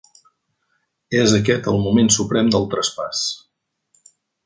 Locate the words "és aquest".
1.19-1.69